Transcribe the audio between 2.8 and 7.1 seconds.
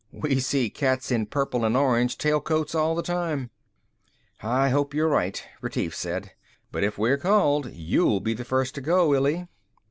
the time." "I hope you're right," Retief said. "But if